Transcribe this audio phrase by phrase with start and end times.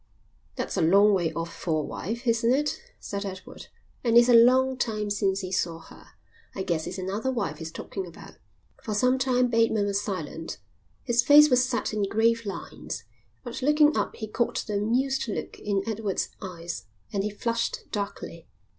[0.55, 3.67] "That's a long way off for a wife, isn't it?" said Edward.
[4.03, 6.07] "And it's a long time since he saw her.
[6.55, 8.33] I guess it's another wife he's talking about."
[8.81, 10.57] For some time Bateman was silent.
[11.03, 13.03] His face was set in grave lines.
[13.43, 18.47] But looking up he caught the amused look in Edward's eyes, and he flushed darkly.